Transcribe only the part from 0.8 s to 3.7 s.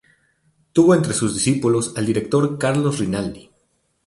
entre sus discípulos al director Carlos Rinaldi.